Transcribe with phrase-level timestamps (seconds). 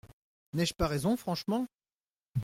[0.53, 1.67] N’ai-je pas raison franchement?